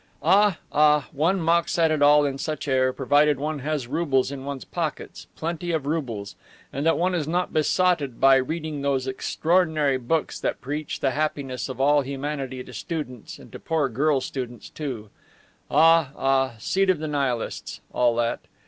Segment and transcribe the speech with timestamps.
[0.23, 4.43] Ah, ah, one mocks at it all in such air, provided one has roubles in
[4.43, 6.35] one's pockets, plenty of roubles,
[6.73, 11.69] and that one is not besotted by reading those extraordinary books that preach the happiness
[11.69, 15.11] of all humanity to students and to poor girl students too.
[15.69, 18.39] Ah, ah, seed of the Nihilists, all that!